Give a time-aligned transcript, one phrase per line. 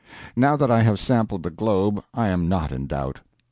[0.35, 3.19] Now that I have sampled the globe, I am not in doubt.